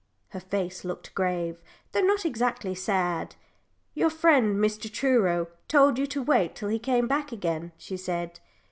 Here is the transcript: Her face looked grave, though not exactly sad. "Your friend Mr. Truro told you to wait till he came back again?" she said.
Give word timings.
Her 0.29 0.39
face 0.39 0.83
looked 0.83 1.13
grave, 1.13 1.61
though 1.91 2.01
not 2.01 2.25
exactly 2.25 2.73
sad. 2.73 3.35
"Your 3.93 4.09
friend 4.09 4.55
Mr. 4.57 4.91
Truro 4.91 5.49
told 5.67 5.99
you 5.99 6.07
to 6.07 6.23
wait 6.23 6.55
till 6.55 6.69
he 6.69 6.79
came 6.79 7.07
back 7.07 7.31
again?" 7.31 7.71
she 7.77 7.97
said. 7.97 8.39